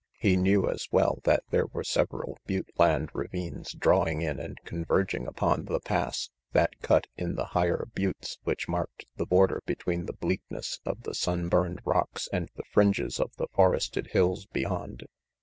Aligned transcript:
He 0.17 0.35
knew, 0.35 0.67
as 0.67 0.87
well, 0.91 1.19
that 1.25 1.43
there 1.51 1.67
were 1.67 1.83
several 1.83 2.39
butte 2.47 2.71
land 2.79 3.11
ravines 3.13 3.71
drawing 3.73 4.21
in 4.21 4.39
and 4.39 4.57
converging 4.65 5.27
upon 5.27 5.65
The 5.65 5.79
Pass 5.79 6.31
that 6.53 6.79
cut 6.81 7.05
in 7.17 7.35
the 7.35 7.45
higher 7.53 7.87
buttes 7.93 8.39
which 8.43 8.67
marked 8.67 9.05
the 9.17 9.27
border 9.27 9.61
between 9.67 10.07
the 10.07 10.13
bleakness 10.13 10.79
of 10.85 11.03
the 11.03 11.13
sun 11.13 11.49
burned 11.49 11.81
rocks 11.85 12.27
and 12.33 12.49
the 12.55 12.63
fringes 12.63 13.19
of 13.19 13.35
the 13.35 13.45
forested 13.53 14.07
hills 14.07 14.47
beyond. 14.47 15.05